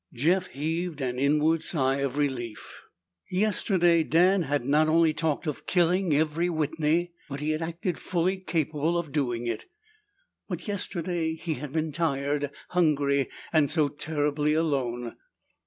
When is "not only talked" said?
4.65-5.45